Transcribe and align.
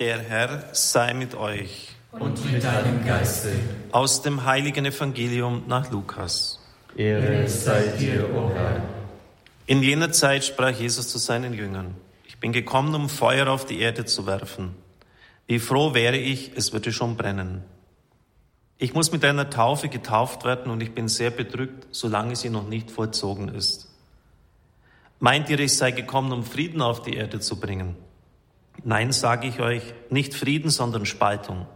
Der 0.00 0.18
Herr 0.18 0.70
sei 0.72 1.14
mit 1.14 1.36
euch. 1.36 1.94
Und 2.10 2.52
mit 2.52 2.64
deinem 2.64 3.06
Geiste. 3.06 3.52
Aus 3.92 4.22
dem 4.22 4.44
heiligen 4.44 4.84
Evangelium 4.86 5.62
nach 5.68 5.88
Lukas. 5.92 6.58
Ehre 6.96 7.48
sei 7.48 7.92
dir, 7.96 8.28
o 8.34 8.50
Herr. 8.52 8.82
In 9.66 9.84
jener 9.84 10.10
Zeit 10.10 10.44
sprach 10.44 10.72
Jesus 10.72 11.06
zu 11.06 11.18
seinen 11.18 11.54
Jüngern, 11.54 11.94
ich 12.26 12.40
bin 12.40 12.52
gekommen, 12.52 12.92
um 12.96 13.08
Feuer 13.08 13.46
auf 13.46 13.66
die 13.66 13.78
Erde 13.78 14.04
zu 14.04 14.26
werfen. 14.26 14.74
Wie 15.46 15.60
froh 15.60 15.94
wäre 15.94 16.16
ich, 16.16 16.50
es 16.56 16.72
würde 16.72 16.92
schon 16.92 17.16
brennen. 17.16 17.62
Ich 18.78 18.94
muss 18.94 19.12
mit 19.12 19.24
einer 19.24 19.48
Taufe 19.48 19.88
getauft 19.88 20.44
werden 20.44 20.72
und 20.72 20.82
ich 20.82 20.92
bin 20.92 21.06
sehr 21.06 21.30
bedrückt, 21.30 21.86
solange 21.92 22.34
sie 22.34 22.50
noch 22.50 22.66
nicht 22.66 22.90
vollzogen 22.90 23.48
ist. 23.48 23.94
Meint 25.20 25.48
ihr, 25.50 25.60
ich 25.60 25.76
sei 25.76 25.92
gekommen, 25.92 26.32
um 26.32 26.42
Frieden 26.42 26.82
auf 26.82 27.00
die 27.02 27.14
Erde 27.14 27.38
zu 27.38 27.60
bringen? 27.60 27.94
Nein, 28.82 29.12
sage 29.12 29.46
ich 29.46 29.60
euch, 29.60 29.82
nicht 30.10 30.34
Frieden, 30.34 30.70
sondern 30.70 31.06
Spaltung. 31.06 31.66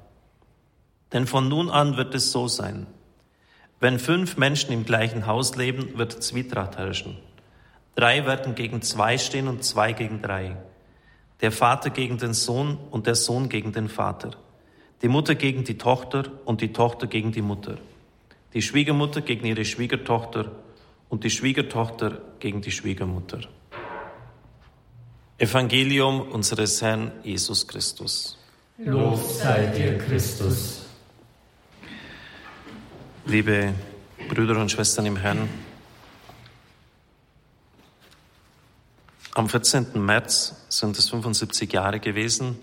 Denn 1.13 1.27
von 1.27 1.49
nun 1.49 1.71
an 1.71 1.97
wird 1.97 2.15
es 2.15 2.33
so 2.33 2.49
sein. 2.49 2.87
Wenn 3.81 3.99
fünf 3.99 4.37
Menschen 4.37 4.73
im 4.73 4.85
gleichen 4.85 5.27
Haus 5.27 5.57
leben, 5.57 5.97
wird 5.97 6.23
Zwietracht 6.23 6.77
herrschen. 6.77 7.17
Drei 7.95 8.27
werden 8.27 8.55
gegen 8.55 8.83
zwei 8.83 9.19
stehen 9.19 9.49
und 9.49 9.65
zwei 9.65 9.93
gegen 9.93 10.21
drei. 10.21 10.57
Der 11.41 11.53
Vater 11.53 11.91
gegen 11.91 12.19
den 12.19 12.35
Sohn 12.35 12.77
und 12.91 13.07
der 13.07 13.15
Sohn 13.15 13.49
gegen 13.49 13.73
den 13.73 13.89
Vater. 13.89 14.33
Die 15.03 15.09
Mutter 15.09 15.37
gegen 15.37 15.63
die 15.63 15.79
Tochter 15.79 16.25
und 16.45 16.61
die 16.61 16.73
Tochter 16.73 17.07
gegen 17.07 17.31
die 17.31 17.43
Mutter. 17.43 17.79
Die 18.53 18.63
Schwiegermutter 18.63 19.21
gegen 19.21 19.47
ihre 19.47 19.65
Schwiegertochter 19.65 20.51
und 21.09 21.23
die 21.23 21.31
Schwiegertochter 21.31 22.21
gegen 22.41 22.61
die 22.61 22.73
Schwiegermutter. 22.73 23.41
Evangelium 25.41 26.21
unseres 26.33 26.83
Herrn 26.83 27.13
Jesus 27.23 27.65
Christus. 27.69 28.37
Lob 28.77 29.21
sei 29.25 29.67
dir, 29.67 29.97
Christus. 29.97 30.83
Liebe 33.25 33.73
Brüder 34.29 34.61
und 34.61 34.69
Schwestern 34.73 35.07
im 35.07 35.17
Herrn, 35.17 35.49
am 39.35 39.49
14. 39.49 40.05
März 40.05 40.57
sind 40.69 40.99
es 40.99 41.09
75 41.09 41.73
Jahre 41.73 42.01
gewesen, 42.01 42.57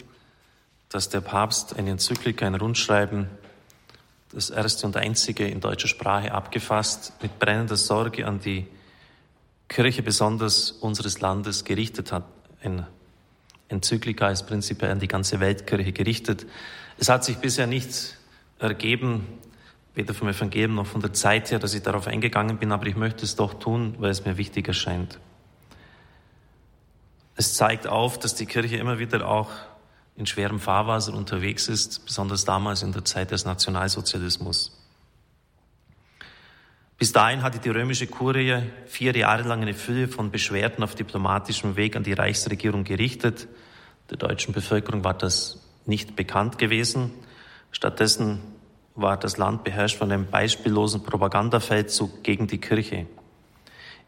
dass 0.89 1.07
der 1.07 1.21
Papst 1.21 1.77
eine 1.77 1.91
Enzyklika, 1.91 2.45
ein 2.45 2.55
Rundschreiben, 2.55 3.29
das 4.33 4.49
erste 4.49 4.85
und 4.85 4.97
einzige 4.97 5.47
in 5.47 5.61
deutscher 5.61 5.87
Sprache 5.87 6.33
abgefasst, 6.33 7.13
mit 7.21 7.39
brennender 7.39 7.77
Sorge 7.77 8.27
an 8.27 8.41
die 8.41 8.67
Kirche 9.69 10.03
besonders 10.03 10.71
unseres 10.71 11.21
Landes 11.21 11.63
gerichtet 11.63 12.11
hat. 12.11 12.25
Ein 12.65 12.85
Enzyklika 13.67 14.29
ist 14.29 14.43
prinzipiell 14.43 14.91
an 14.91 14.99
die 14.99 15.07
ganze 15.07 15.39
Weltkirche 15.39 15.91
gerichtet. 15.91 16.45
Es 16.97 17.09
hat 17.09 17.23
sich 17.23 17.37
bisher 17.37 17.67
nicht 17.67 18.17
ergeben, 18.59 19.27
weder 19.93 20.13
vom 20.13 20.27
Evangelium 20.27 20.75
noch 20.75 20.87
von 20.87 21.01
der 21.01 21.13
Zeit 21.13 21.51
her, 21.51 21.59
dass 21.59 21.73
ich 21.73 21.83
darauf 21.83 22.07
eingegangen 22.07 22.57
bin, 22.57 22.71
aber 22.71 22.87
ich 22.87 22.95
möchte 22.95 23.23
es 23.23 23.35
doch 23.35 23.53
tun, 23.53 23.95
weil 23.99 24.09
es 24.09 24.25
mir 24.25 24.37
wichtig 24.37 24.67
erscheint. 24.67 25.19
Es 27.35 27.53
zeigt 27.53 27.85
auf, 27.87 28.17
dass 28.17 28.35
die 28.35 28.45
Kirche 28.45 28.77
immer 28.77 28.97
wieder 28.97 29.27
auch 29.27 29.51
in 30.15 30.25
schwerem 30.25 30.59
Fahrwasser 30.59 31.13
unterwegs 31.13 31.67
ist, 31.67 32.05
besonders 32.05 32.45
damals 32.45 32.81
in 32.81 32.93
der 32.93 33.03
Zeit 33.05 33.31
des 33.31 33.45
Nationalsozialismus. 33.45 34.71
Bis 36.97 37.11
dahin 37.11 37.43
hatte 37.43 37.59
die 37.59 37.69
römische 37.69 38.07
Kurie 38.07 38.63
vier 38.85 39.15
Jahre 39.15 39.43
lang 39.43 39.61
eine 39.61 39.73
Fülle 39.73 40.07
von 40.07 40.31
Beschwerden 40.31 40.83
auf 40.83 40.95
diplomatischem 40.95 41.75
Weg 41.75 41.97
an 41.97 42.03
die 42.03 42.13
Reichsregierung 42.13 42.85
gerichtet. 42.85 43.49
Der 44.09 44.17
deutschen 44.17 44.53
Bevölkerung 44.53 45.03
war 45.03 45.13
das 45.13 45.61
nicht 45.85 46.15
bekannt 46.15 46.57
gewesen. 46.57 47.11
Stattdessen 47.71 48.39
war 48.95 49.17
das 49.17 49.37
Land 49.37 49.65
beherrscht 49.65 49.97
von 49.97 50.09
einem 50.09 50.27
beispiellosen 50.27 51.03
Propagandafeldzug 51.03 52.23
gegen 52.23 52.47
die 52.47 52.59
Kirche. 52.59 53.07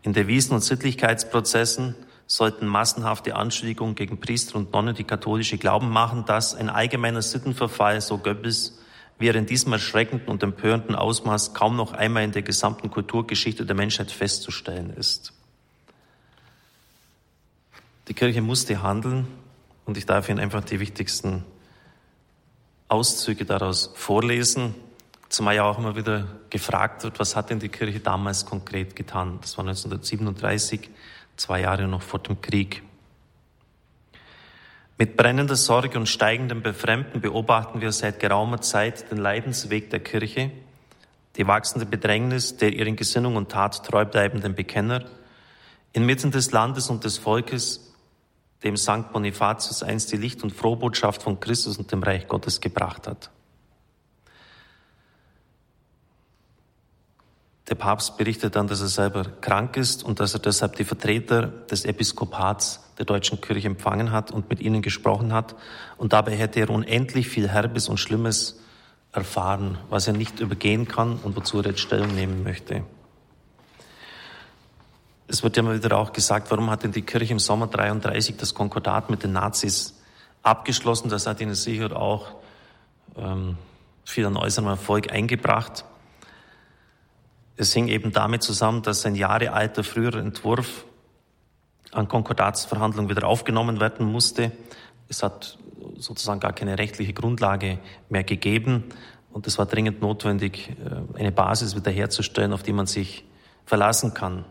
In 0.01 0.13
Devisen 0.13 0.53
und 0.53 0.61
Sittlichkeitsprozessen 0.61 1.93
sollten 2.25 2.67
massenhafte 2.67 3.35
Anschuldigungen 3.35 3.95
gegen 3.95 4.21
Priester 4.21 4.55
und 4.55 4.71
Nonnen, 4.71 4.95
die 4.95 5.03
katholische 5.03 5.57
Glauben 5.57 5.89
machen, 5.89 6.23
dass 6.25 6.55
ein 6.55 6.69
allgemeiner 6.69 7.21
Sittenverfall, 7.21 7.99
so 7.99 8.17
Goebbels, 8.17 8.79
wie 9.19 9.27
er 9.27 9.35
in 9.35 9.45
diesem 9.45 9.73
erschreckenden 9.73 10.27
und 10.27 10.43
empörenden 10.43 10.95
Ausmaß 10.95 11.53
kaum 11.53 11.75
noch 11.75 11.93
einmal 11.93 12.23
in 12.23 12.31
der 12.31 12.43
gesamten 12.43 12.91
Kulturgeschichte 12.91 13.65
der 13.65 13.75
Menschheit 13.75 14.11
festzustellen 14.11 14.91
ist. 14.91 15.33
Die 18.07 18.13
Kirche 18.13 18.41
musste 18.41 18.81
handeln 18.81 19.27
und 19.85 19.97
ich 19.97 20.05
darf 20.05 20.29
Ihnen 20.29 20.39
einfach 20.39 20.63
die 20.63 20.79
wichtigsten 20.79 21.43
Auszüge 22.87 23.43
daraus 23.43 23.91
vorlesen, 23.95 24.75
zumal 25.29 25.55
ja 25.55 25.63
auch 25.63 25.77
immer 25.77 25.95
wieder 25.95 26.27
gefragt 26.49 27.03
wird, 27.03 27.19
was 27.19 27.35
hat 27.35 27.49
denn 27.49 27.59
die 27.59 27.69
Kirche 27.69 27.99
damals 27.99 28.45
konkret 28.45 28.95
getan? 28.95 29.39
Das 29.41 29.57
war 29.57 29.65
1937, 29.65 30.89
zwei 31.35 31.61
Jahre 31.61 31.87
noch 31.87 32.01
vor 32.01 32.19
dem 32.19 32.41
Krieg. 32.41 32.83
Mit 34.99 35.15
brennender 35.15 35.55
Sorge 35.55 35.99
und 35.99 36.09
steigendem 36.09 36.63
Befremden 36.63 37.21
beobachten 37.21 37.81
wir 37.81 37.91
seit 37.91 38.19
geraumer 38.19 38.61
Zeit 38.61 39.11
den 39.11 39.19
Leidensweg 39.19 39.91
der 39.91 39.99
Kirche, 39.99 40.49
die 41.35 41.45
wachsende 41.45 41.85
Bedrängnis 41.85 42.57
der 42.57 42.73
ihren 42.73 42.95
Gesinnung 42.95 43.35
und 43.35 43.51
Tat 43.51 43.85
treu 43.85 44.05
bleibenden 44.05 44.55
Bekenner, 44.55 45.05
inmitten 45.93 46.31
des 46.31 46.51
Landes 46.51 46.89
und 46.89 47.03
des 47.03 47.19
Volkes, 47.19 47.93
dem 48.63 48.75
Sankt 48.75 49.13
Bonifatius 49.13 49.83
einst 49.83 50.11
die 50.11 50.17
Licht- 50.17 50.41
und 50.41 50.51
Frohbotschaft 50.51 51.21
von 51.21 51.39
Christus 51.39 51.77
und 51.77 51.91
dem 51.91 52.01
Reich 52.01 52.27
Gottes 52.27 52.59
gebracht 52.59 53.07
hat. 53.07 53.29
Der 57.69 57.75
Papst 57.75 58.17
berichtet 58.17 58.55
dann, 58.55 58.67
dass 58.67 58.79
er 58.79 58.87
selber 58.87 59.25
krank 59.41 59.75
ist 59.75 60.03
und 60.03 60.19
dass 60.21 60.33
er 60.33 60.39
deshalb 60.39 60.77
die 60.77 60.85
Vertreter 60.85 61.47
des 61.47 61.83
Episkopats 61.83 62.81
der 62.97 63.05
deutschen 63.05 63.41
Kirche 63.41 63.67
empfangen 63.67 64.11
hat 64.11 64.31
und 64.31 64.49
mit 64.49 64.61
ihnen 64.61 64.81
gesprochen 64.81 65.33
hat. 65.33 65.55
Und 65.97 66.13
dabei 66.13 66.35
hätte 66.35 66.61
er 66.61 66.69
unendlich 66.69 67.27
viel 67.27 67.49
Herbes 67.49 67.89
und 67.89 67.97
Schlimmes 67.97 68.59
erfahren, 69.11 69.77
was 69.89 70.07
er 70.07 70.13
nicht 70.13 70.39
übergehen 70.39 70.87
kann 70.87 71.17
und 71.17 71.35
wozu 71.35 71.59
er 71.59 71.65
jetzt 71.65 71.81
Stellung 71.81 72.15
nehmen 72.15 72.43
möchte. 72.43 72.83
Es 75.27 75.43
wird 75.43 75.57
ja 75.57 75.63
immer 75.63 75.75
wieder 75.75 75.97
auch 75.97 76.13
gesagt, 76.13 76.49
warum 76.51 76.69
hat 76.69 76.83
denn 76.83 76.93
die 76.93 77.01
Kirche 77.01 77.33
im 77.33 77.39
Sommer 77.39 77.67
33 77.67 78.37
das 78.37 78.53
Konkordat 78.53 79.09
mit 79.09 79.23
den 79.23 79.33
Nazis 79.33 79.99
abgeschlossen? 80.41 81.09
Das 81.09 81.27
hat 81.27 81.41
ihnen 81.41 81.53
sicher 81.53 81.93
auch 81.97 82.27
ähm, 83.17 83.57
viel 84.05 84.25
an 84.25 84.37
äußerem 84.37 84.67
Erfolg 84.67 85.11
eingebracht. 85.11 85.83
Es 87.57 87.73
hing 87.73 87.87
eben 87.87 88.11
damit 88.11 88.43
zusammen, 88.43 88.83
dass 88.83 89.05
ein 89.05 89.15
Jahre 89.15 89.51
alter 89.51 89.83
früherer 89.83 90.19
Entwurf 90.19 90.85
an 91.91 92.07
Konkordatsverhandlungen 92.07 93.09
wieder 93.09 93.27
aufgenommen 93.27 93.79
werden 93.79 94.05
musste. 94.05 94.51
Es 95.09 95.23
hat 95.23 95.57
sozusagen 95.97 96.39
gar 96.39 96.53
keine 96.53 96.77
rechtliche 96.77 97.13
Grundlage 97.13 97.79
mehr 98.09 98.23
gegeben 98.23 98.83
und 99.31 99.47
es 99.47 99.57
war 99.57 99.65
dringend 99.65 100.01
notwendig, 100.01 100.69
äh, 100.69 101.19
eine 101.19 101.31
Basis 101.31 101.75
wiederherzustellen, 101.75 102.53
auf 102.53 102.61
die 102.61 102.73
man 102.73 102.85
sich 102.85 103.25
verlassen 103.65 104.13
kann. 104.13 104.45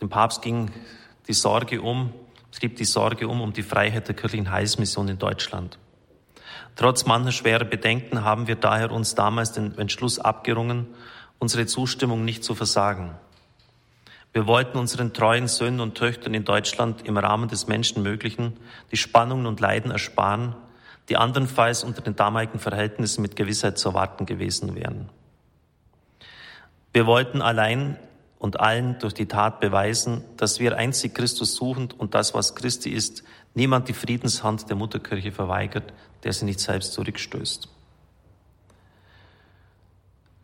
Dem 0.00 0.08
Papst 0.08 0.42
ging 0.42 0.72
die 1.28 1.32
Sorge 1.32 1.80
um, 1.80 2.12
trieb 2.50 2.76
die 2.76 2.84
Sorge 2.84 3.28
um, 3.28 3.40
um 3.40 3.52
die 3.52 3.62
Freiheit 3.62 4.08
der 4.08 4.16
kirchlichen 4.16 4.50
Heilsmission 4.50 5.08
in 5.08 5.18
Deutschland. 5.18 5.78
Trotz 6.74 7.06
mancher 7.06 7.32
schwerer 7.32 7.64
Bedenken 7.64 8.24
haben 8.24 8.48
wir 8.48 8.56
daher 8.56 8.90
uns 8.90 9.14
damals 9.14 9.52
den 9.52 9.78
Entschluss 9.78 10.18
abgerungen, 10.18 10.86
unsere 11.38 11.66
Zustimmung 11.66 12.24
nicht 12.24 12.44
zu 12.44 12.54
versagen. 12.54 13.14
Wir 14.32 14.46
wollten 14.46 14.76
unseren 14.76 15.14
treuen 15.14 15.48
Söhnen 15.48 15.80
und 15.80 15.94
Töchtern 15.94 16.34
in 16.34 16.44
Deutschland 16.44 17.06
im 17.06 17.16
Rahmen 17.16 17.48
des 17.48 17.68
Menschenmöglichen 17.68 18.58
die 18.92 18.98
Spannungen 18.98 19.46
und 19.46 19.60
Leiden 19.60 19.90
ersparen, 19.90 20.54
die 21.08 21.16
andernfalls 21.16 21.84
unter 21.84 22.02
den 22.02 22.16
damaligen 22.16 22.58
Verhältnissen 22.58 23.22
mit 23.22 23.36
Gewissheit 23.36 23.78
zu 23.78 23.88
erwarten 23.88 24.26
gewesen 24.26 24.74
wären. 24.74 25.08
Wir 26.92 27.06
wollten 27.06 27.40
allein 27.40 27.98
und 28.38 28.60
allen 28.60 28.98
durch 28.98 29.14
die 29.14 29.26
Tat 29.26 29.60
beweisen, 29.60 30.22
dass 30.36 30.60
wir 30.60 30.76
einzig 30.76 31.14
Christus 31.14 31.54
suchend 31.54 31.98
und 31.98 32.14
das, 32.14 32.34
was 32.34 32.54
Christi 32.54 32.90
ist, 32.90 33.24
niemand 33.54 33.88
die 33.88 33.94
Friedenshand 33.94 34.68
der 34.68 34.76
Mutterkirche 34.76 35.32
verweigert, 35.32 35.92
der 36.24 36.32
sie 36.32 36.44
nicht 36.44 36.60
selbst 36.60 36.92
zurückstößt. 36.92 37.68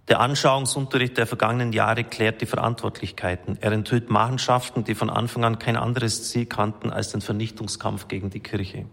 Der 0.09 0.21
Anschauungsunterricht 0.21 1.17
der 1.17 1.27
vergangenen 1.27 1.73
Jahre 1.73 2.03
klärt 2.05 2.41
die 2.41 2.47
Verantwortlichkeiten. 2.47 3.57
Er 3.61 3.73
enthüllt 3.73 4.11
Machenschaften, 4.11 4.85
die 4.85 4.95
von 4.95 5.11
Anfang 5.11 5.45
an 5.45 5.59
kein 5.59 5.77
anderes 5.77 6.29
Ziel 6.29 6.47
kannten 6.47 6.91
als 6.91 7.11
den 7.13 7.21
Vernichtungskampf 7.21 8.09
gegen 8.09 8.31
die 8.31 8.41
Kirche. 8.41 8.87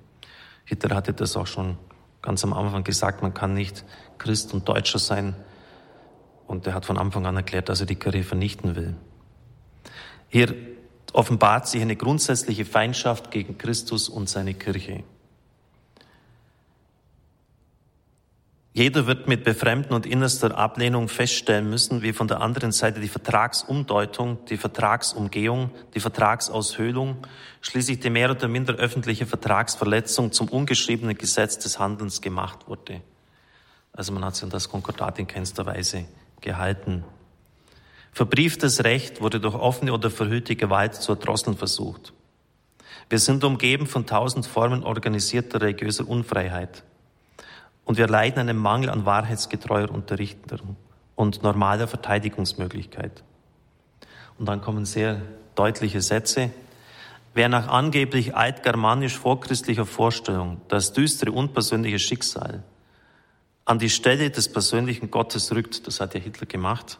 Hitler 0.66 0.96
hatte 0.96 1.14
das 1.14 1.36
auch 1.36 1.48
schon 1.48 1.78
ganz 2.22 2.44
am 2.44 2.54
Anfang 2.54 2.84
gesagt, 2.84 3.24
man 3.24 3.34
kann 3.34 3.54
nicht 3.56 3.84
Christ 4.20 4.54
und 4.54 4.70
Deutscher 4.70 5.00
sein. 5.00 5.36
Und 6.46 6.68
er 6.68 6.74
hat 6.74 6.86
von 6.86 6.98
Anfang 6.98 7.26
an 7.26 7.36
erklärt, 7.36 7.70
dass 7.70 7.80
er 7.80 7.86
die 7.88 7.96
Kirche 7.96 8.24
vernichten 8.24 8.76
will. 8.76 8.96
Hier 10.28 10.56
offenbart 11.14 11.68
sich 11.68 11.82
eine 11.82 11.96
grundsätzliche 11.96 12.66
Feindschaft 12.66 13.32
gegen 13.32 13.58
Christus 13.58 14.10
und 14.10 14.30
seine 14.30 14.54
Kirche. 14.54 15.04
Jeder 18.80 19.08
wird 19.08 19.28
mit 19.28 19.44
Befremden 19.44 19.94
und 19.94 20.06
innerster 20.06 20.58
Ablehnung 20.58 21.10
feststellen 21.10 21.70
müssen, 21.70 22.02
wie 22.02 22.14
von 22.14 22.30
der 22.30 22.40
anderen 22.40 22.72
Seite 22.72 23.02
die 23.02 23.10
Vertragsumdeutung, 23.10 24.46
die 24.46 24.56
Vertragsumgehung, 24.56 25.72
die 25.94 26.00
Vertragsaushöhlung, 26.00 27.18
schließlich 27.60 28.00
die 28.00 28.10
mehr 28.10 28.32
oder 28.32 28.48
minder 28.48 28.76
öffentliche 28.76 29.26
Vertragsverletzung 29.26 30.32
zum 30.32 30.48
ungeschriebenen 30.48 31.18
Gesetz 31.18 31.60
des 31.60 31.78
Handelns 31.78 32.22
gemacht 32.22 32.70
wurde. 32.70 33.02
Also 33.92 34.14
man 34.14 34.24
hat 34.24 34.36
sich 34.36 34.46
an 34.46 34.50
das 34.50 34.70
Konkordat 34.70 35.20
in 35.20 35.28
keinster 35.28 35.66
Weise 35.66 36.06
gehalten. 36.40 37.04
Verbrieftes 38.14 38.86
Recht 38.86 39.20
wurde 39.20 39.42
durch 39.42 39.56
offene 39.56 39.92
oder 39.92 40.10
verhüllte 40.10 40.56
Gewalt 40.56 40.96
zu 40.96 41.12
erdrosseln 41.12 41.58
versucht. 41.58 42.14
Wir 43.10 43.20
sind 43.20 43.44
umgeben 43.44 43.88
von 43.88 44.06
tausend 44.06 44.46
Formen 44.46 44.86
organisierter 44.86 45.60
religiöser 45.60 46.08
Unfreiheit. 46.08 46.86
Und 47.90 47.98
wir 47.98 48.08
leiden 48.08 48.38
einen 48.38 48.58
Mangel 48.58 48.92
an 48.92 49.08
wahrheitsgetreuer 49.08 49.90
Unterrichtung 49.90 50.76
und 51.16 51.42
normaler 51.42 51.88
Verteidigungsmöglichkeit. 51.88 53.24
Und 54.38 54.46
dann 54.46 54.62
kommen 54.62 54.86
sehr 54.86 55.24
deutliche 55.56 56.00
Sätze. 56.00 56.52
Wer 57.34 57.50
nach 57.50 57.68
angeblich 57.68 58.36
altgermanisch 58.36 59.18
vorchristlicher 59.18 59.88
Vorstellung 59.88 60.62
das 60.68 60.94
düstere 60.94 61.32
unpersönliche 61.32 61.98
Schicksal 61.98 62.62
an 63.66 63.80
die 63.80 63.90
Stelle 63.90 64.30
des 64.30 64.52
persönlichen 64.52 65.10
Gottes 65.10 65.52
rückt, 65.52 65.88
das 65.88 66.00
hat 66.00 66.14
ja 66.14 66.20
Hitler 66.20 66.46
gemacht, 66.46 67.00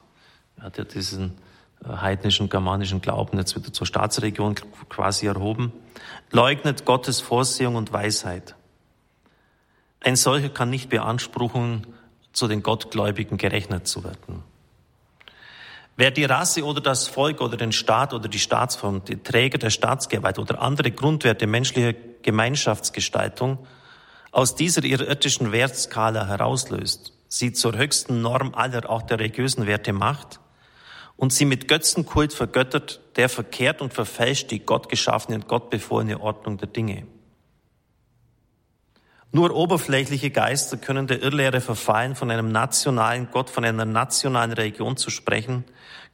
er 0.58 0.64
hat 0.64 0.80
ja 0.80 0.86
diesen 0.86 1.38
äh, 1.86 1.90
heidnischen 1.90 2.50
germanischen 2.50 3.00
Glauben 3.00 3.38
jetzt 3.38 3.56
wieder 3.56 3.72
zur 3.72 3.86
Staatsregion 3.86 4.56
quasi 4.90 5.28
erhoben, 5.28 5.72
leugnet 6.32 6.86
Gottes 6.86 7.22
Vorsehung 7.22 7.76
und 7.76 7.94
Weisheit. 7.94 8.56
Ein 10.02 10.16
solcher 10.16 10.50
kann 10.50 10.70
nicht 10.70 10.90
beanspruchen, 10.90 11.88
zu 12.32 12.48
den 12.48 12.64
Gottgläubigen 12.64 13.38
gerechnet 13.38 13.88
zu 13.88 14.04
werden. 14.04 14.44
Wer 15.98 16.12
die 16.12 16.24
Rasse 16.24 16.64
oder 16.64 16.80
das 16.80 17.08
Volk 17.10 17.42
oder 17.42 17.58
den 17.58 17.74
Staat 17.74 18.14
oder 18.14 18.30
die 18.30 18.40
Staatsform, 18.40 19.04
die 19.04 19.22
Träger 19.22 19.58
der 19.58 19.70
Staatsgewalt 19.70 20.40
oder 20.40 20.62
andere 20.62 20.92
Grundwerte 20.92 21.46
menschlicher 21.46 21.94
Gemeinschaftsgestaltung 22.22 23.60
aus 24.32 24.56
dieser 24.56 24.84
irdischen 24.86 25.52
Wertskala 25.52 26.28
herauslöst, 26.28 27.12
sie 27.28 27.52
zur 27.52 27.76
höchsten 27.76 28.22
Norm 28.22 28.54
aller, 28.56 28.90
auch 28.90 29.02
der 29.02 29.20
religiösen 29.20 29.68
Werte 29.68 29.92
macht 29.92 30.40
und 31.18 31.34
sie 31.34 31.44
mit 31.44 31.68
Götzenkult 31.68 32.32
vergöttert, 32.32 33.02
der 33.18 33.28
verkehrt 33.28 33.82
und 33.82 33.94
verfälscht 33.94 34.52
die 34.52 34.60
gottgeschaffene 34.60 35.36
und 35.36 35.50
gottbefohlene 35.50 36.22
Ordnung 36.22 36.58
der 36.58 36.70
Dinge. 36.70 37.08
Nur 39.32 39.56
oberflächliche 39.56 40.32
Geister 40.32 40.78
können 40.78 41.06
der 41.06 41.22
Irrlehre 41.22 41.62
verfallen, 41.62 42.16
von 42.16 42.32
einem 42.32 42.52
nationalen 42.52 43.30
Gott, 43.32 43.50
von 43.50 43.64
einer 43.64 43.86
nationalen 43.86 44.52
Religion 44.52 44.98
zu 44.98 45.12
sprechen, 45.12 45.66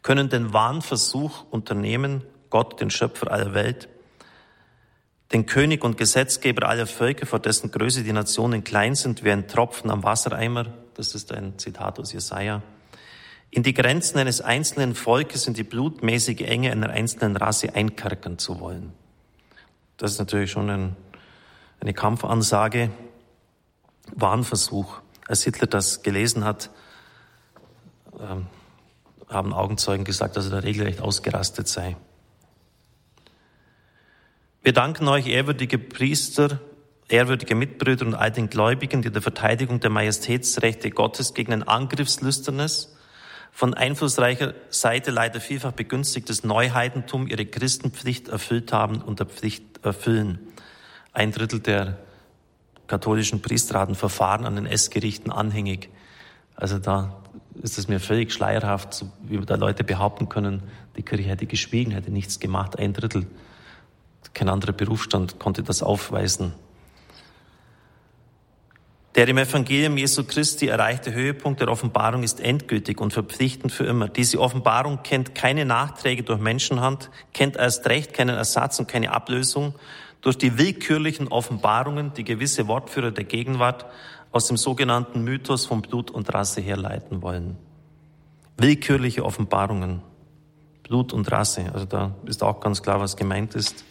können 0.02 0.30
den 0.30 0.52
Wahnversuch 0.52 1.46
unternehmen, 1.50 2.24
Gott, 2.50 2.82
den 2.82 2.90
Schöpfer 2.90 3.32
aller 3.32 3.54
Welt, 3.54 3.88
den 5.32 5.46
König 5.46 5.84
und 5.84 5.98
Gesetzgeber 5.98 6.68
aller 6.68 6.88
Völker, 6.88 7.26
vor 7.26 7.40
dessen 7.40 7.72
Größe 7.72 8.04
die 8.04 8.14
Nationen 8.14 8.64
klein 8.64 8.96
sind, 8.96 9.24
wie 9.24 9.32
ein 9.32 9.48
Tropfen 9.48 9.90
am 9.90 10.04
Wassereimer, 10.04 10.66
das 10.96 11.16
ist 11.16 11.32
ein 11.32 11.58
Zitat 11.58 12.00
aus 12.00 12.12
Jesaja, 12.12 12.62
in 13.50 13.64
die 13.64 13.74
Grenzen 13.74 14.18
eines 14.18 14.42
einzelnen 14.42 14.94
Volkes, 14.94 15.48
in 15.48 15.54
die 15.54 15.64
blutmäßige 15.64 16.42
Enge 16.42 16.72
einer 16.72 16.90
einzelnen 16.90 17.38
Rasse 17.38 17.74
einkerkern 17.74 18.38
zu 18.38 18.60
wollen. 18.60 18.92
Das 19.98 20.12
ist 20.12 20.20
natürlich 20.20 20.52
schon 20.52 20.70
ein, 20.70 20.96
eine 21.80 21.94
Kampfansage, 21.94 22.92
Warnversuch. 24.14 25.02
Als 25.28 25.44
Hitler 25.44 25.68
das 25.68 26.04
gelesen 26.04 26.46
hat, 26.46 26.70
ähm, 28.20 28.48
haben 29.28 29.54
Augenzeugen 29.54 30.06
gesagt, 30.06 30.38
dass 30.38 30.46
er 30.46 30.52
da 30.52 30.60
regelrecht 30.60 31.02
ausgerastet 31.02 31.68
sei. 31.68 31.96
Wir 34.62 34.74
danken 34.74 35.08
euch, 35.08 35.28
ehrwürdige 35.28 35.78
Priester, 35.78 36.60
ehrwürdige 37.08 37.56
Mitbrüder 37.56 38.06
und 38.06 38.16
all 38.16 38.32
den 38.32 38.50
Gläubigen, 38.50 39.02
die 39.02 39.12
der 39.12 39.22
Verteidigung 39.22 39.80
der 39.80 39.90
Majestätsrechte 39.90 40.90
Gottes 40.90 41.34
gegen 41.34 41.54
ein 41.54 41.64
angriffslüsternes, 41.64 42.96
von 43.52 43.74
einflussreicher 43.74 44.54
Seite 44.70 45.12
leider 45.12 45.40
vielfach 45.40 45.72
begünstigtes 45.72 46.44
Neuheidentum 46.44 47.28
ihre 47.28 47.46
Christenpflicht 47.46 48.28
erfüllt 48.28 48.74
haben 48.74 49.02
und 49.02 49.20
der 49.20 49.28
Pflicht 49.28 49.64
erfüllen. 49.84 50.40
Ein 51.16 51.32
Drittel 51.32 51.62
der 51.62 51.98
katholischen 52.88 53.42
Priester 53.42 53.80
hatten 53.80 53.96
Verfahren 53.96 54.46
an 54.46 54.58
den 54.58 54.66
S-Gerichten 54.66 55.32
anhängig. 55.32 55.90
Also 56.58 56.78
da 56.78 57.24
ist 57.64 57.78
es 57.78 57.88
mir 57.88 58.02
völlig 58.02 58.34
schleierhaft, 58.34 59.06
wie 59.24 59.38
da 59.38 59.56
Leute 59.56 59.86
behaupten 59.86 60.28
können, 60.28 60.64
die 60.98 61.04
Kirche 61.04 61.30
hätte 61.30 61.46
geschwiegen, 61.46 61.94
hätte 61.94 62.12
nichts 62.12 62.42
gemacht. 62.42 62.78
Ein 62.78 62.92
Drittel, 62.92 63.28
kein 64.34 64.50
anderer 64.50 64.74
Berufsstand 64.74 65.40
konnte 65.40 65.64
das 65.64 65.82
aufweisen. 65.82 66.54
Der 69.16 69.30
im 69.30 69.38
Evangelium 69.38 69.96
Jesu 69.96 70.26
Christi 70.26 70.68
erreichte 70.68 71.14
Höhepunkt 71.14 71.62
der 71.62 71.70
Offenbarung 71.70 72.24
ist 72.24 72.42
endgültig 72.42 73.00
und 73.00 73.14
verpflichtend 73.14 73.72
für 73.72 73.86
immer. 73.86 74.10
Diese 74.10 74.42
Offenbarung 74.42 75.02
kennt 75.04 75.34
keine 75.34 75.64
Nachträge 75.64 76.24
durch 76.24 76.42
Menschenhand, 76.42 77.10
kennt 77.32 77.56
erst 77.56 77.88
recht 77.88 78.14
keinen 78.14 78.36
Ersatz 78.36 78.78
und 78.80 78.90
keine 78.90 79.14
Ablösung, 79.14 79.76
durch 80.26 80.40
die 80.40 80.58
willkürlichen 80.58 81.28
Offenbarungen, 81.28 82.12
die 82.14 82.24
gewisse 82.24 82.68
Wortführer 82.68 83.12
der 83.12 83.26
Gegenwart 83.26 83.86
aus 84.32 84.48
dem 84.48 84.58
sogenannten 84.58 85.24
Mythos 85.24 85.68
von 85.68 85.84
Blut 85.84 86.10
und 86.10 86.34
Rasse 86.34 86.62
herleiten 86.62 87.22
wollen. 87.22 87.58
Willkürliche 88.58 89.24
Offenbarungen, 89.24 90.02
Blut 90.82 91.14
und 91.14 91.32
Rasse, 91.32 91.70
also 91.72 91.86
da 91.86 92.16
ist 92.26 92.42
auch 92.42 92.60
ganz 92.60 92.82
klar, 92.82 93.00
was 93.00 93.18
gemeint 93.18 93.54
ist. 93.54 93.86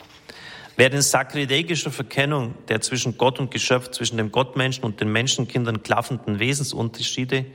Wer 0.77 0.93
in 0.93 1.03
sakrilegischer 1.03 1.93
Verkennung 1.93 2.55
der 2.67 2.81
zwischen 2.81 3.17
Gott 3.17 3.39
und 3.39 3.53
Geschöpf, 3.53 3.93
zwischen 3.93 4.17
dem 4.17 4.33
Gottmenschen 4.33 4.83
und 4.83 5.01
den 5.01 5.13
Menschenkindern 5.13 5.85
klaffenden 5.85 6.41
Wesensunterschiede 6.41 7.47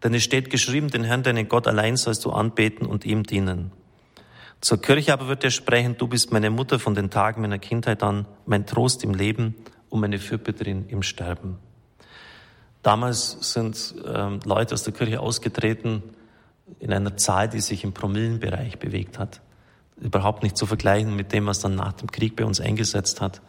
Denn 0.04 0.12
es 0.12 0.22
steht 0.22 0.50
geschrieben, 0.50 0.90
den 0.90 1.04
Herrn, 1.04 1.22
deinen 1.22 1.48
Gott 1.48 1.66
allein 1.66 1.96
sollst 1.96 2.26
du 2.26 2.30
anbeten 2.30 2.86
und 2.86 3.06
ihm 3.06 3.22
dienen. 3.22 3.72
Zur 4.60 4.82
Kirche 4.82 5.14
aber 5.14 5.28
wird 5.28 5.44
er 5.44 5.50
sprechen, 5.50 5.96
du 5.96 6.08
bist 6.08 6.30
meine 6.30 6.50
Mutter 6.50 6.78
von 6.78 6.94
den 6.94 7.08
Tagen 7.08 7.40
meiner 7.40 7.58
Kindheit 7.58 8.02
an, 8.02 8.26
mein 8.44 8.66
Trost 8.66 9.02
im 9.02 9.14
Leben 9.14 9.54
um 9.90 10.02
eine 10.04 10.18
Fürbitterin 10.18 10.88
im 10.88 11.02
Sterben. 11.02 11.58
Damals 12.82 13.36
sind 13.52 13.94
ähm, 14.06 14.40
Leute 14.44 14.74
aus 14.74 14.84
der 14.84 14.94
Kirche 14.94 15.20
ausgetreten 15.20 16.02
in 16.78 16.92
einer 16.92 17.16
Zahl, 17.16 17.48
die 17.48 17.60
sich 17.60 17.84
im 17.84 17.92
Promillenbereich 17.92 18.78
bewegt 18.78 19.18
hat. 19.18 19.40
Überhaupt 20.00 20.42
nicht 20.42 20.56
zu 20.56 20.64
vergleichen 20.64 21.14
mit 21.14 21.32
dem, 21.32 21.46
was 21.46 21.58
dann 21.58 21.74
nach 21.74 21.92
dem 21.92 22.10
Krieg 22.10 22.36
bei 22.36 22.44
uns 22.44 22.60
eingesetzt 22.60 23.20
hat, 23.20 23.42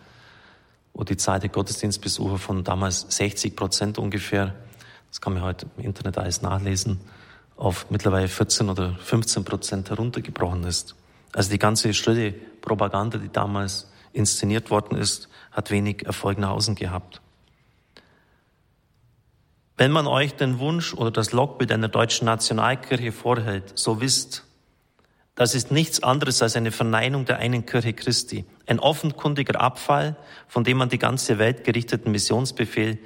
wo 0.93 1.03
die 1.03 1.15
Zahl 1.15 1.39
der 1.39 1.49
Gottesdienstbesucher 1.49 2.37
von 2.37 2.63
damals 2.65 3.05
60 3.09 3.55
Prozent 3.55 3.97
ungefähr, 3.97 4.53
das 5.09 5.21
kann 5.21 5.33
man 5.33 5.43
heute 5.43 5.67
im 5.77 5.85
Internet 5.85 6.17
alles 6.17 6.41
nachlesen, 6.41 6.99
auf 7.55 7.89
mittlerweile 7.89 8.27
14 8.27 8.69
oder 8.69 8.95
15 8.95 9.45
Prozent 9.45 9.89
heruntergebrochen 9.91 10.63
ist. 10.63 10.95
Also 11.31 11.51
die 11.51 11.59
ganze 11.59 11.93
schrille 11.93 12.33
Propaganda, 12.33 13.17
die 13.17 13.31
damals 13.31 13.90
inszeniert 14.13 14.69
worden 14.69 14.97
ist, 14.97 15.29
hat 15.51 15.71
wenig 15.71 16.05
Erfolg 16.05 16.37
nach 16.37 16.51
außen 16.51 16.75
gehabt. 16.75 17.21
Wenn 19.77 19.91
man 19.91 20.05
euch 20.05 20.35
den 20.35 20.59
Wunsch 20.59 20.93
oder 20.93 21.11
das 21.11 21.31
Logbild 21.31 21.71
einer 21.71 21.87
deutschen 21.87 22.25
Nationalkirche 22.25 23.11
vorhält, 23.11 23.77
so 23.77 23.99
wisst, 23.99 24.45
das 25.35 25.55
ist 25.55 25.71
nichts 25.71 26.03
anderes 26.03 26.41
als 26.41 26.55
eine 26.55 26.71
Verneinung 26.71 27.25
der 27.25 27.37
einen 27.37 27.65
Kirche 27.65 27.93
Christi, 27.93 28.45
ein 28.67 28.79
offenkundiger 28.79 29.59
Abfall, 29.59 30.15
von 30.47 30.63
dem 30.63 30.77
man 30.77 30.89
die 30.89 30.99
ganze 30.99 31.39
Welt 31.39 31.63
gerichteten 31.63 32.11
Missionsbefehl, 32.11 32.99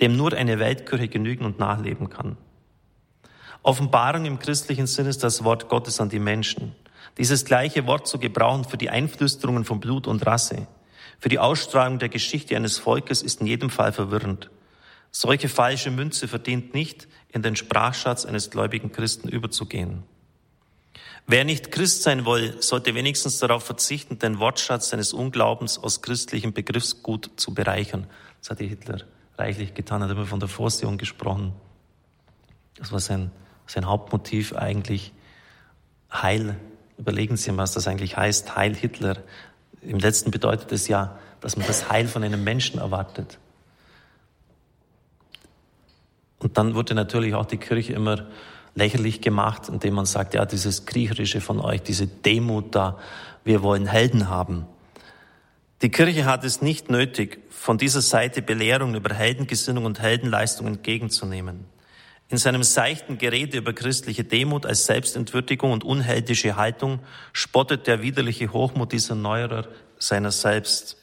dem 0.00 0.16
nur 0.16 0.32
eine 0.32 0.58
Weltkirche 0.58 1.08
genügen 1.08 1.44
und 1.44 1.58
nachleben 1.58 2.10
kann. 2.10 2.36
Offenbarung 3.62 4.24
im 4.24 4.38
christlichen 4.38 4.86
Sinn 4.86 5.06
ist 5.06 5.22
das 5.22 5.44
Wort 5.44 5.68
Gottes 5.68 6.00
an 6.00 6.08
die 6.08 6.18
Menschen. 6.18 6.74
Dieses 7.18 7.44
gleiche 7.44 7.86
Wort 7.86 8.06
zu 8.06 8.18
gebrauchen 8.18 8.64
für 8.64 8.76
die 8.76 8.90
Einflüsterungen 8.90 9.64
von 9.64 9.80
Blut 9.80 10.06
und 10.06 10.24
Rasse, 10.26 10.66
für 11.18 11.28
die 11.28 11.38
Ausstrahlung 11.38 11.98
der 11.98 12.08
Geschichte 12.08 12.56
eines 12.56 12.78
Volkes 12.78 13.20
ist 13.22 13.40
in 13.40 13.46
jedem 13.46 13.68
Fall 13.68 13.92
verwirrend. 13.92 14.50
Solche 15.10 15.48
falsche 15.48 15.90
Münze 15.90 16.28
verdient 16.28 16.72
nicht, 16.72 17.08
in 17.28 17.42
den 17.42 17.56
Sprachschatz 17.56 18.24
eines 18.24 18.50
gläubigen 18.50 18.92
Christen 18.92 19.28
überzugehen. 19.28 20.04
Wer 21.26 21.44
nicht 21.44 21.70
Christ 21.70 22.02
sein 22.02 22.26
will, 22.26 22.60
sollte 22.60 22.94
wenigstens 22.94 23.38
darauf 23.38 23.64
verzichten, 23.64 24.18
den 24.18 24.40
Wortschatz 24.40 24.88
seines 24.88 25.12
Unglaubens 25.12 25.78
aus 25.78 26.02
christlichem 26.02 26.52
Begriffsgut 26.52 27.30
zu 27.36 27.54
bereichern. 27.54 28.06
Das 28.40 28.50
hat 28.50 28.58
Hitler 28.58 29.02
reichlich 29.36 29.74
getan, 29.74 30.02
hat 30.02 30.10
immer 30.10 30.26
von 30.26 30.40
der 30.40 30.48
Vorsehung 30.48 30.98
gesprochen. 30.98 31.52
Das 32.76 32.92
war 32.92 33.00
sein, 33.00 33.30
sein 33.66 33.86
Hauptmotiv 33.86 34.54
eigentlich. 34.54 35.12
Heil. 36.12 36.56
Überlegen 37.00 37.38
Sie 37.38 37.50
mal, 37.50 37.62
was 37.62 37.72
das 37.72 37.88
eigentlich 37.88 38.18
heißt. 38.18 38.56
Heil 38.56 38.74
Hitler. 38.74 39.16
Im 39.80 39.98
letzten 39.98 40.30
bedeutet 40.30 40.70
es 40.70 40.86
ja, 40.86 41.18
dass 41.40 41.56
man 41.56 41.66
das 41.66 41.88
Heil 41.88 42.06
von 42.06 42.22
einem 42.22 42.44
Menschen 42.44 42.78
erwartet. 42.78 43.38
Und 46.40 46.58
dann 46.58 46.74
wurde 46.74 46.94
natürlich 46.94 47.34
auch 47.34 47.46
die 47.46 47.56
Kirche 47.56 47.94
immer 47.94 48.26
lächerlich 48.74 49.22
gemacht, 49.22 49.70
indem 49.70 49.94
man 49.94 50.04
sagt, 50.04 50.34
ja, 50.34 50.44
dieses 50.44 50.84
Kriecherische 50.84 51.40
von 51.40 51.58
euch, 51.58 51.80
diese 51.80 52.06
Demut 52.06 52.74
da, 52.74 52.98
wir 53.44 53.62
wollen 53.62 53.86
Helden 53.86 54.28
haben. 54.28 54.66
Die 55.80 55.90
Kirche 55.90 56.26
hat 56.26 56.44
es 56.44 56.60
nicht 56.60 56.90
nötig, 56.90 57.40
von 57.48 57.78
dieser 57.78 58.02
Seite 58.02 58.42
Belehrungen 58.42 58.94
über 58.94 59.14
Heldengesinnung 59.14 59.86
und 59.86 60.00
Heldenleistung 60.00 60.66
entgegenzunehmen. 60.66 61.64
In 62.30 62.38
seinem 62.38 62.62
seichten 62.62 63.18
Gerede 63.18 63.58
über 63.58 63.72
christliche 63.72 64.22
Demut 64.22 64.64
als 64.64 64.86
Selbstentwürdigung 64.86 65.72
und 65.72 65.82
unheldische 65.82 66.54
Haltung 66.54 67.00
spottet 67.32 67.88
der 67.88 68.02
widerliche 68.02 68.52
Hochmut 68.52 68.92
dieser 68.92 69.16
Neuerer 69.16 69.66
seiner 69.98 70.30
selbst. 70.30 70.96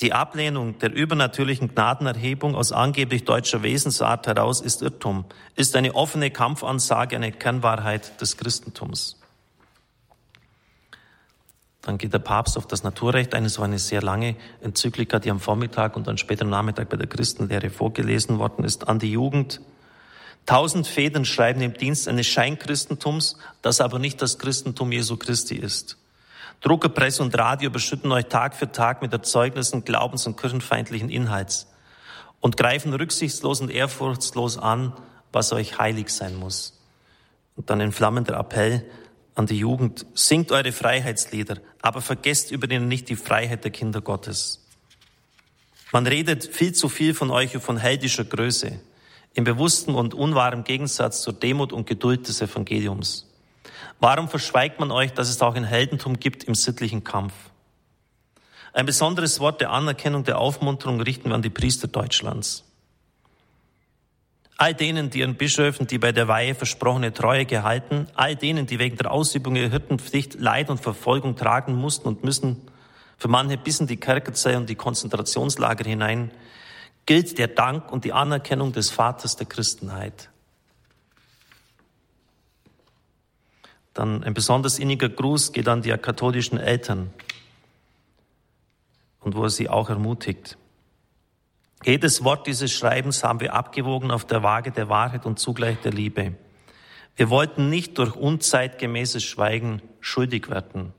Die 0.00 0.12
Ablehnung 0.12 0.78
der 0.80 0.92
übernatürlichen 0.92 1.68
Gnadenerhebung 1.68 2.56
aus 2.56 2.72
angeblich 2.72 3.24
deutscher 3.24 3.62
Wesensart 3.62 4.26
heraus 4.26 4.60
ist 4.60 4.82
Irrtum, 4.82 5.24
ist 5.54 5.76
eine 5.76 5.94
offene 5.94 6.32
Kampfansage, 6.32 7.14
eine 7.14 7.30
Kernwahrheit 7.30 8.20
des 8.20 8.38
Christentums. 8.38 9.19
Dann 11.82 11.96
geht 11.96 12.12
der 12.12 12.18
Papst 12.18 12.58
auf 12.58 12.66
das 12.66 12.82
Naturrecht 12.82 13.34
ein. 13.34 13.44
Es 13.44 13.58
war 13.58 13.64
eine 13.64 13.78
sehr 13.78 14.02
lange 14.02 14.36
Enzyklika, 14.60 15.18
die 15.18 15.30
am 15.30 15.40
Vormittag 15.40 15.96
und 15.96 16.06
dann 16.06 16.18
später 16.18 16.42
am 16.42 16.50
Nachmittag 16.50 16.88
bei 16.90 16.96
der 16.96 17.06
Christenlehre 17.06 17.70
vorgelesen 17.70 18.38
worden 18.38 18.64
ist, 18.64 18.88
an 18.88 18.98
die 18.98 19.12
Jugend. 19.12 19.60
Tausend 20.46 20.86
Federn 20.86 21.24
schreiben 21.24 21.62
im 21.62 21.74
Dienst 21.74 22.08
eines 22.08 22.26
Scheinkristentums, 22.26 23.36
das 23.62 23.80
aber 23.80 23.98
nicht 23.98 24.20
das 24.20 24.38
Christentum 24.38 24.92
Jesu 24.92 25.16
Christi 25.16 25.56
ist. 25.56 25.96
Drucker, 26.60 26.90
Presse 26.90 27.22
und 27.22 27.36
Radio 27.38 27.70
überschütten 27.70 28.12
euch 28.12 28.26
Tag 28.26 28.54
für 28.54 28.70
Tag 28.70 29.00
mit 29.00 29.12
Erzeugnissen 29.12 29.84
glaubens- 29.84 30.26
und 30.26 30.36
kirchenfeindlichen 30.36 31.08
Inhalts 31.08 31.66
und 32.40 32.56
greifen 32.56 32.92
rücksichtslos 32.92 33.60
und 33.62 33.70
ehrfurchtslos 33.70 34.58
an, 34.58 34.92
was 35.32 35.52
euch 35.52 35.78
heilig 35.78 36.10
sein 36.10 36.36
muss. 36.36 36.78
Und 37.56 37.70
dann 37.70 37.80
ein 37.80 37.92
flammender 37.92 38.38
Appell 38.38 38.84
an 39.40 39.46
die 39.46 39.58
Jugend, 39.58 40.06
singt 40.14 40.52
eure 40.52 40.70
Freiheitslieder, 40.70 41.56
aber 41.80 42.02
vergesst 42.02 42.50
über 42.50 42.70
ihnen 42.70 42.88
nicht 42.88 43.08
die 43.08 43.16
Freiheit 43.16 43.64
der 43.64 43.70
Kinder 43.70 44.02
Gottes. 44.02 44.66
Man 45.92 46.06
redet 46.06 46.44
viel 46.44 46.72
zu 46.72 46.88
viel 46.88 47.14
von 47.14 47.30
euch 47.30 47.54
und 47.54 47.62
von 47.62 47.78
heldischer 47.78 48.24
Größe, 48.24 48.78
im 49.32 49.44
bewussten 49.44 49.94
und 49.94 50.12
unwahren 50.12 50.62
Gegensatz 50.62 51.22
zur 51.22 51.32
Demut 51.32 51.72
und 51.72 51.86
Geduld 51.86 52.28
des 52.28 52.42
Evangeliums. 52.42 53.26
Warum 53.98 54.28
verschweigt 54.28 54.78
man 54.78 54.90
euch, 54.90 55.12
dass 55.14 55.30
es 55.30 55.40
auch 55.40 55.54
ein 55.54 55.64
Heldentum 55.64 56.20
gibt 56.20 56.44
im 56.44 56.54
sittlichen 56.54 57.02
Kampf? 57.02 57.32
Ein 58.72 58.86
besonderes 58.86 59.40
Wort 59.40 59.60
der 59.60 59.70
Anerkennung, 59.70 60.24
der 60.24 60.38
Aufmunterung 60.38 61.00
richten 61.00 61.30
wir 61.30 61.34
an 61.34 61.42
die 61.42 61.50
Priester 61.50 61.88
Deutschlands. 61.88 62.64
All 64.60 64.74
denen, 64.74 65.08
die 65.08 65.20
ihren 65.20 65.36
Bischöfen 65.36 65.86
die 65.86 65.96
bei 65.96 66.12
der 66.12 66.28
Weihe 66.28 66.54
versprochene 66.54 67.14
Treue 67.14 67.46
gehalten, 67.46 68.08
all 68.14 68.36
denen, 68.36 68.66
die 68.66 68.78
wegen 68.78 68.98
der 68.98 69.10
Ausübung 69.10 69.56
ihrer 69.56 69.70
Hirtenpflicht 69.70 70.34
Leid 70.34 70.68
und 70.68 70.82
Verfolgung 70.82 71.34
tragen 71.34 71.74
mussten 71.76 72.06
und 72.06 72.24
müssen, 72.24 72.60
für 73.16 73.28
manche 73.28 73.56
bis 73.56 73.80
in 73.80 73.86
die 73.86 73.96
Kerkerzelle 73.96 74.58
und 74.58 74.68
die 74.68 74.74
Konzentrationslager 74.74 75.88
hinein, 75.88 76.30
gilt 77.06 77.38
der 77.38 77.48
Dank 77.48 77.90
und 77.90 78.04
die 78.04 78.12
Anerkennung 78.12 78.72
des 78.72 78.90
Vaters 78.90 79.34
der 79.36 79.46
Christenheit. 79.46 80.28
Dann 83.94 84.22
ein 84.24 84.34
besonders 84.34 84.78
inniger 84.78 85.08
Gruß 85.08 85.52
geht 85.52 85.68
an 85.68 85.80
die 85.80 85.96
katholischen 85.96 86.58
Eltern 86.58 87.14
und 89.20 89.34
wo 89.34 89.44
er 89.44 89.50
sie 89.50 89.70
auch 89.70 89.88
ermutigt. 89.88 90.58
Jedes 91.84 92.24
Wort 92.24 92.46
dieses 92.46 92.72
Schreibens 92.72 93.24
haben 93.24 93.40
wir 93.40 93.54
abgewogen 93.54 94.10
auf 94.10 94.26
der 94.26 94.42
Waage 94.42 94.70
der 94.70 94.88
Wahrheit 94.88 95.24
und 95.24 95.38
zugleich 95.38 95.78
der 95.80 95.92
Liebe. 95.92 96.36
Wir 97.16 97.30
wollten 97.30 97.70
nicht 97.70 97.96
durch 97.98 98.14
unzeitgemäßes 98.16 99.24
Schweigen 99.24 99.80
schuldig 100.00 100.50
werden. 100.50 100.92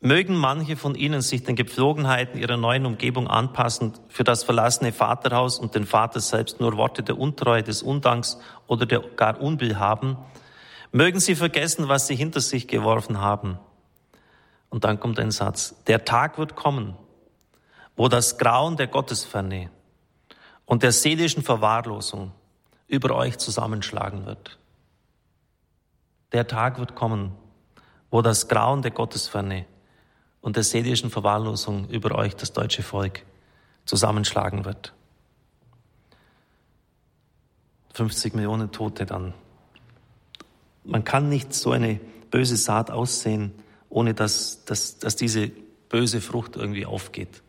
Mögen 0.00 0.36
manche 0.36 0.76
von 0.76 0.94
Ihnen 0.94 1.20
sich 1.20 1.42
den 1.42 1.56
Gepflogenheiten 1.56 2.38
ihrer 2.38 2.56
neuen 2.56 2.86
Umgebung 2.86 3.28
anpassen, 3.28 3.94
für 4.08 4.24
das 4.24 4.44
verlassene 4.44 4.92
Vaterhaus 4.92 5.58
und 5.58 5.74
den 5.74 5.86
Vater 5.86 6.20
selbst 6.20 6.60
nur 6.60 6.76
Worte 6.76 7.02
der 7.02 7.18
Untreue, 7.18 7.62
des 7.62 7.82
Undanks 7.82 8.38
oder 8.66 8.86
der 8.86 9.00
gar 9.00 9.40
Unbill 9.40 9.78
haben. 9.78 10.16
Mögen 10.92 11.18
Sie 11.18 11.34
vergessen, 11.34 11.88
was 11.88 12.06
Sie 12.06 12.14
hinter 12.14 12.40
sich 12.40 12.68
geworfen 12.68 13.20
haben. 13.20 13.58
Und 14.68 14.84
dann 14.84 15.00
kommt 15.00 15.18
ein 15.18 15.30
Satz. 15.30 15.82
Der 15.86 16.04
Tag 16.04 16.38
wird 16.38 16.56
kommen, 16.56 16.94
wo 17.96 18.08
das 18.08 18.38
Grauen 18.38 18.76
der 18.76 18.86
Gottesferne 18.86 19.70
und 20.66 20.82
der 20.82 20.92
seelischen 20.92 21.42
Verwahrlosung 21.42 22.32
über 22.86 23.14
euch 23.14 23.38
zusammenschlagen 23.38 24.26
wird. 24.26 24.58
Der 26.32 26.46
Tag 26.46 26.78
wird 26.78 26.94
kommen, 26.94 27.32
wo 28.10 28.22
das 28.22 28.48
Grauen 28.48 28.82
der 28.82 28.90
Gottesferne 28.90 29.66
und 30.40 30.56
der 30.56 30.62
seelischen 30.62 31.10
Verwahrlosung 31.10 31.88
über 31.88 32.14
euch, 32.14 32.36
das 32.36 32.52
deutsche 32.52 32.82
Volk, 32.82 33.24
zusammenschlagen 33.84 34.64
wird. 34.64 34.92
50 37.94 38.34
Millionen 38.34 38.72
Tote 38.72 39.06
dann. 39.06 39.32
Man 40.84 41.02
kann 41.02 41.28
nicht 41.28 41.54
so 41.54 41.70
eine 41.70 41.98
böse 42.30 42.56
Saat 42.56 42.90
aussehen, 42.90 43.52
ohne 43.88 44.12
dass, 44.12 44.64
dass, 44.64 44.98
dass 44.98 45.16
diese 45.16 45.50
böse 45.88 46.20
Frucht 46.20 46.56
irgendwie 46.56 46.84
aufgeht. 46.84 47.42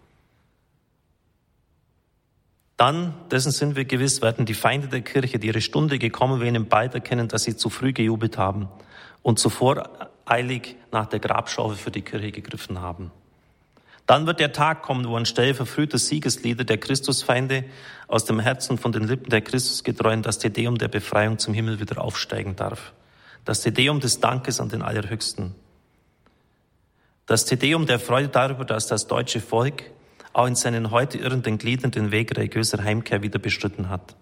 Dann, 2.78 3.16
dessen 3.32 3.52
sind 3.52 3.76
wir 3.76 3.86
gewiss, 3.86 4.22
werden 4.22 4.46
die 4.46 4.54
Feinde 4.54 4.88
der 4.88 5.02
Kirche, 5.02 5.40
die 5.40 5.48
ihre 5.48 5.62
Stunde 5.62 5.98
gekommen 5.98 6.40
wären, 6.40 6.68
bald 6.68 6.94
erkennen, 6.94 7.28
dass 7.28 7.44
sie 7.44 7.58
zu 7.58 7.70
früh 7.72 7.92
gejubelt 7.92 8.38
haben 8.38 8.70
und 9.24 9.40
zuvor 9.40 9.90
eilig 10.26 10.76
nach 10.92 11.08
der 11.08 11.20
Grabschaufel 11.20 11.76
für 11.76 11.92
die 11.92 12.04
Kirche 12.04 12.32
gegriffen 12.32 12.80
haben. 12.80 13.12
Dann 14.06 14.26
wird 14.26 14.40
der 14.40 14.54
Tag 14.54 14.84
kommen, 14.84 15.06
wo 15.06 15.18
anstelle 15.18 15.54
verfrühter 15.54 15.98
Siegeslieder 15.98 16.64
der 16.64 16.78
Christusfeinde 16.78 17.66
aus 18.08 18.26
dem 18.26 18.40
Herzen 18.40 18.78
von 18.78 18.92
den 18.92 19.04
Lippen 19.04 19.30
der 19.30 19.42
Christusgetreuen 19.42 20.22
das 20.22 20.38
Tedeum 20.38 20.78
der 20.78 20.88
Befreiung 20.88 21.40
zum 21.40 21.54
Himmel 21.54 21.80
wieder 21.80 22.02
aufsteigen 22.02 22.56
darf. 22.56 22.94
Das 23.44 23.62
Tedeum 23.62 24.00
des 24.00 24.20
Dankes 24.20 24.62
an 24.62 24.70
den 24.70 24.82
Allerhöchsten. 24.82 25.56
Das 27.26 27.44
Tedeum 27.44 27.86
der 27.86 28.00
Freude 28.00 28.30
darüber, 28.30 28.64
dass 28.64 28.88
das 28.88 29.08
deutsche 29.08 29.42
Volk 29.42 29.84
auch 30.38 30.48
in 30.48 30.56
seinen 30.56 30.91
heute 30.91 31.17
irrenden 31.17 31.58
Gliedern 31.58 31.91
den 31.91 32.12
Weg 32.12 32.38
religiöser 32.38 32.84
Heimkehr 32.84 33.22
wieder 33.22 33.39
bestritten 33.39 33.89
hat 33.89 34.15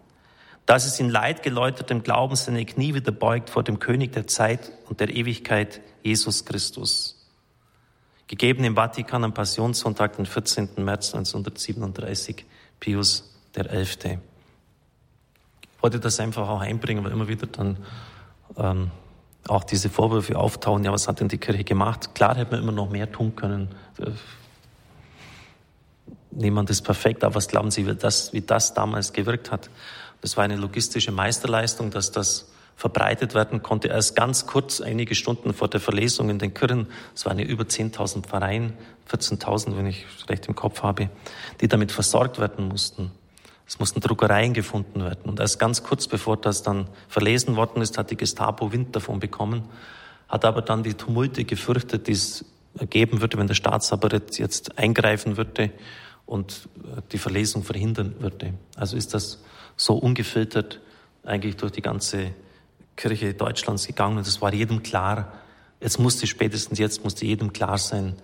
dass 0.65 0.86
es 0.86 1.00
in 1.00 1.10
leidgeläutertem 1.10 2.03
Glauben 2.03 2.36
seine 2.36 2.65
Knie 2.65 2.95
wieder 2.95 3.12
beugt 3.12 3.50
vor 3.50 3.63
dem 3.63 3.79
König 3.79 4.13
der 4.13 4.27
Zeit 4.27 4.72
und 4.89 5.00
der 5.00 5.10
Ewigkeit, 5.10 5.81
Jesus 6.01 6.45
Christus. 6.45 7.29
Gegeben 8.27 8.63
im 8.63 8.75
Vatikan 8.75 9.24
am 9.24 9.34
Passionssonntag, 9.34 10.15
den 10.15 10.25
14. 10.25 10.69
März 10.77 11.13
1937, 11.13 12.45
Pius 12.79 13.36
der 13.55 13.69
Elfte. 13.69 14.19
Ich 15.62 15.84
wollte 15.84 16.00
das 16.00 16.19
einfach 16.19 16.50
auch 16.50 16.62
einbringen, 16.62 17.03
weil 17.03 17.12
immer 17.12 17.27
wieder 17.27 17.45
dann 17.45 17.77
ähm, 18.57 18.89
auch 19.48 19.63
diese 19.63 19.91
Vorwürfe 19.91 20.39
auftauchen, 20.39 20.84
ja, 20.84 20.91
was 20.91 21.07
hat 21.07 21.19
denn 21.19 21.27
die 21.27 21.38
Kirche 21.38 21.63
gemacht? 21.63 22.15
Klar 22.15 22.36
hätte 22.36 22.51
man 22.51 22.63
immer 22.63 22.72
noch 22.72 22.89
mehr 22.89 23.12
tun 23.12 23.36
können. 23.36 23.69
Niemand 26.36 26.70
ist 26.70 26.82
perfekt, 26.82 27.24
aber 27.24 27.36
was 27.36 27.48
glauben 27.48 27.72
Sie, 27.72 27.88
wie 27.88 27.96
das, 27.96 28.34
wie 28.34 28.42
das 28.42 28.74
damals 28.74 29.13
gewirkt 29.13 29.51
hat? 29.51 29.70
Das 30.22 30.38
war 30.38 30.44
eine 30.44 30.56
logistische 30.56 31.12
Meisterleistung, 31.12 31.92
dass 31.92 32.12
das 32.12 32.50
verbreitet 32.75 33.34
werden 33.34 33.63
konnte. 33.63 33.88
Erst 33.88 34.15
ganz 34.15 34.46
kurz, 34.46 34.82
einige 34.82 35.15
Stunden 35.15 35.54
vor 35.54 35.68
der 35.68 35.80
Verlesung 35.80 36.30
in 36.30 36.39
den 36.39 36.54
Kirchen, 36.54 36.88
es 37.13 37.25
waren 37.25 37.39
ja 37.39 37.46
über 37.46 37.63
10.000 37.63 38.24
Pfarreien, 38.24 38.74
14.000, 39.10 39.77
wenn 39.77 39.88
ich 39.88 40.06
recht 40.30 40.48
im 40.48 40.56
Kopf 40.56 40.84
habe, 40.84 41.10
die 41.62 41.68
damit 41.68 41.92
versorgt 41.92 42.39
werden 42.39 42.68
mussten. 42.68 43.12
Es 43.68 43.80
mussten 43.80 44.00
Druckereien 44.00 44.54
gefunden 44.54 45.04
werden. 45.04 45.24
Und 45.24 45.39
erst 45.39 45.58
ganz 45.58 45.84
kurz 45.84 46.08
bevor 46.08 46.38
das 46.38 46.63
dann 46.63 46.88
verlesen 47.08 47.56
worden 47.56 47.82
ist, 47.82 47.98
hat 47.98 48.12
die 48.12 48.18
Gestapo 48.18 48.72
Wind 48.72 48.96
davon 48.96 49.20
bekommen, 49.20 49.63
hat 50.27 50.46
aber 50.46 50.62
dann 50.62 50.84
die 50.84 50.94
Tumulte 50.94 51.46
gefürchtet, 51.46 52.08
die 52.08 52.12
es 52.12 52.46
geben 52.89 53.22
würde, 53.22 53.38
wenn 53.38 53.48
der 53.48 53.56
Staatsapparat 53.56 54.38
jetzt 54.38 54.77
eingreifen 54.77 55.38
würde 55.38 55.72
und 56.25 56.70
die 57.12 57.17
Verlesung 57.17 57.63
verhindern 57.63 58.15
würde. 58.20 58.53
Also 58.75 58.98
ist 58.98 59.13
das 59.13 59.44
so 59.77 59.96
ungefiltert 59.96 60.79
eigentlich 61.24 61.58
durch 61.58 61.72
die 61.72 61.82
ganze 61.82 62.34
Kirche 62.96 63.34
Deutschlands 63.34 63.88
gegangen 63.88 64.17
und 64.17 64.27
es 64.27 64.41
war 64.41 64.53
jedem 64.53 64.84
klar, 64.84 65.34
jetzt 65.82 66.00
musste 66.00 66.27
spätestens 66.27 66.79
jetzt 66.79 67.03
musste 67.03 67.25
jedem 67.25 67.51
klar 67.51 67.77
sein, 67.77 68.15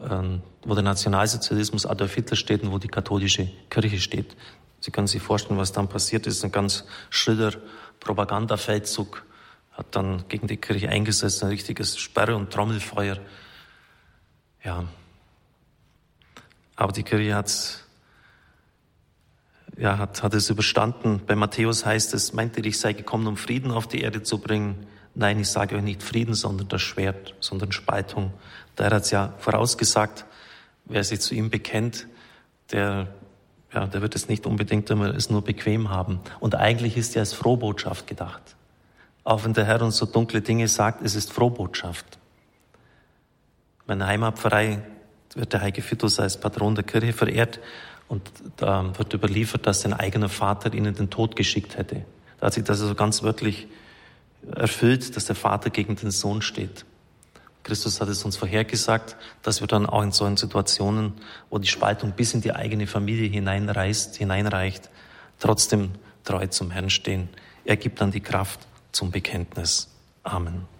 ähm, 0.00 0.42
wo 0.64 0.74
der 0.74 0.84
Nationalsozialismus 0.84 1.86
Adolf 1.86 2.14
Hitler 2.14 2.36
steht 2.36 2.62
und 2.62 2.72
wo 2.72 2.78
die 2.78 2.88
katholische 2.88 3.50
Kirche 3.70 4.00
steht. 4.00 4.36
Sie 4.80 4.90
können 4.90 5.06
sich 5.06 5.22
vorstellen, 5.22 5.58
was 5.58 5.72
dann 5.72 5.88
passiert 5.88 6.26
ist. 6.26 6.44
Ein 6.44 6.52
ganz 6.52 6.84
schriller 7.10 7.52
Propagandafeldzug 8.00 9.24
hat 9.72 9.96
dann 9.96 10.24
gegen 10.28 10.46
die 10.46 10.56
Kirche 10.56 10.88
eingesetzt, 10.88 11.42
ein 11.42 11.48
richtiges 11.48 11.98
Sperre- 11.98 12.36
und 12.36 12.52
Trommelfeuer. 12.52 13.18
Ja. 14.62 14.84
Aber 16.76 16.92
die 16.92 17.02
Kirche 17.02 17.34
hat 17.34 17.84
ja, 19.76 19.98
hat, 19.98 20.22
hat 20.22 20.34
es 20.34 20.50
überstanden. 20.50 21.20
Bei 21.26 21.34
Matthäus 21.34 21.84
heißt 21.84 22.14
es, 22.14 22.32
meint 22.32 22.56
ihr, 22.56 22.64
ich 22.64 22.78
sei 22.78 22.92
gekommen, 22.92 23.26
um 23.26 23.36
Frieden 23.36 23.70
auf 23.70 23.86
die 23.86 24.00
Erde 24.00 24.22
zu 24.22 24.38
bringen? 24.38 24.86
Nein, 25.14 25.40
ich 25.40 25.48
sage 25.48 25.76
euch 25.76 25.82
nicht 25.82 26.02
Frieden, 26.02 26.34
sondern 26.34 26.68
das 26.68 26.82
Schwert, 26.82 27.34
sondern 27.40 27.72
Spaltung. 27.72 28.32
Der 28.78 28.86
hat 28.86 29.04
es 29.04 29.10
ja 29.10 29.34
vorausgesagt, 29.38 30.26
wer 30.86 31.04
sich 31.04 31.20
zu 31.20 31.34
ihm 31.34 31.50
bekennt, 31.50 32.06
der, 32.72 33.08
ja, 33.72 33.86
der 33.86 34.02
wird 34.02 34.16
es 34.16 34.28
nicht 34.28 34.46
unbedingt 34.46 34.90
immer 34.90 35.14
es 35.14 35.30
nur 35.30 35.42
bequem 35.42 35.90
haben. 35.90 36.20
Und 36.40 36.54
eigentlich 36.54 36.96
ist 36.96 37.14
er 37.16 37.20
als 37.20 37.32
Frohbotschaft 37.32 38.06
gedacht. 38.06 38.56
Auch 39.22 39.44
wenn 39.44 39.54
der 39.54 39.64
Herr 39.64 39.82
uns 39.82 39.96
so 39.96 40.06
dunkle 40.06 40.40
Dinge 40.40 40.68
sagt, 40.68 41.02
es 41.02 41.14
ist 41.14 41.32
Frohbotschaft. 41.32 42.18
Meine 43.86 44.06
Heimatpfarrei 44.06 44.82
wird 45.34 45.52
der 45.52 45.60
heilige 45.60 45.82
Fitus 45.82 46.20
als 46.20 46.38
Patron 46.38 46.74
der 46.74 46.84
Kirche 46.84 47.12
verehrt. 47.12 47.60
Und 48.08 48.22
da 48.56 48.96
wird 48.98 49.12
überliefert, 49.14 49.66
dass 49.66 49.80
sein 49.80 49.92
eigener 49.92 50.28
Vater 50.28 50.72
ihnen 50.74 50.94
den 50.94 51.10
Tod 51.10 51.36
geschickt 51.36 51.76
hätte. 51.76 52.04
Da 52.38 52.46
hat 52.46 52.54
sich 52.54 52.64
das 52.64 52.80
also 52.80 52.94
ganz 52.94 53.22
wörtlich 53.22 53.66
erfüllt, 54.54 55.16
dass 55.16 55.24
der 55.24 55.36
Vater 55.36 55.70
gegen 55.70 55.96
den 55.96 56.10
Sohn 56.10 56.42
steht. 56.42 56.84
Christus 57.62 58.00
hat 58.00 58.08
es 58.08 58.24
uns 58.24 58.36
vorhergesagt, 58.36 59.16
dass 59.42 59.60
wir 59.60 59.66
dann 59.66 59.86
auch 59.86 60.02
in 60.02 60.12
solchen 60.12 60.36
Situationen, 60.36 61.14
wo 61.48 61.58
die 61.58 61.66
Spaltung 61.66 62.12
bis 62.12 62.34
in 62.34 62.42
die 62.42 62.52
eigene 62.52 62.86
Familie 62.86 63.28
hineinreißt, 63.28 64.16
hineinreicht, 64.16 64.90
trotzdem 65.40 65.92
treu 66.24 66.46
zum 66.48 66.70
Herrn 66.70 66.90
stehen. 66.90 67.30
Er 67.64 67.76
gibt 67.76 68.02
dann 68.02 68.10
die 68.10 68.20
Kraft 68.20 68.60
zum 68.92 69.10
Bekenntnis. 69.10 69.88
Amen. 70.22 70.73